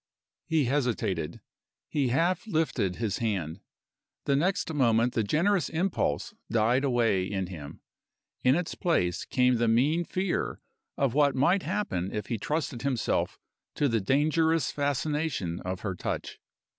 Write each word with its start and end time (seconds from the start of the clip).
He 0.47 0.65
hesitated. 0.65 1.41
He 1.87 2.07
half 2.07 2.47
lifted 2.47 2.95
his 2.95 3.19
hand. 3.19 3.59
The 4.25 4.35
next 4.35 4.73
moment 4.73 5.13
the 5.13 5.21
generous 5.23 5.69
impulse 5.69 6.33
died 6.49 6.83
away 6.83 7.23
in 7.25 7.45
him. 7.45 7.81
In 8.43 8.55
its 8.55 8.73
place 8.73 9.25
came 9.25 9.57
the 9.57 9.67
mean 9.67 10.03
fear 10.03 10.59
of 10.97 11.13
what 11.13 11.35
might 11.35 11.61
happen 11.61 12.11
if 12.11 12.25
he 12.29 12.39
trusted 12.39 12.81
himself 12.81 13.37
to 13.75 13.87
the 13.87 14.01
dangerous 14.01 14.71
fascination 14.71 15.59
of 15.63 15.81
her 15.81 15.93
touch. 15.93 16.39